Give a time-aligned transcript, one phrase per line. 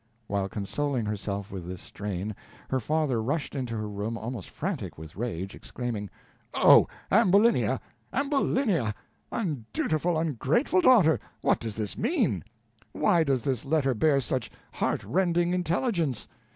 [0.25, 2.35] While consoling herself with this strain,
[2.71, 6.09] her father rushed into her room almost frantic with rage, exclaiming:
[6.55, 7.79] "Oh, Ambulinia!
[8.11, 8.95] Ambulinia!!
[9.31, 11.19] undutiful, ungrateful daughter!
[11.41, 12.43] What does this mean?
[12.93, 16.27] Why does this letter bear such heart rending intelligence?